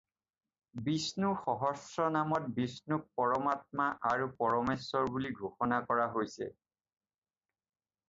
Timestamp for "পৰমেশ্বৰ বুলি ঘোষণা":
4.43-5.83